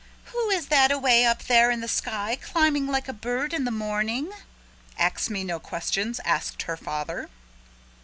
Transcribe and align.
"Who 0.33 0.49
is 0.49 0.69
that 0.69 0.89
away 0.91 1.25
up 1.27 1.43
there 1.43 1.69
in 1.69 1.81
the 1.81 1.87
sky 1.87 2.35
climbing 2.35 2.87
like 2.87 3.07
a 3.07 3.13
bird 3.13 3.53
in 3.53 3.65
the 3.65 3.69
morning?" 3.69 4.31
Ax 4.97 5.29
Me 5.29 5.43
No 5.43 5.59
Questions 5.59 6.19
asked 6.25 6.63
her 6.63 6.75
father. 6.75 7.29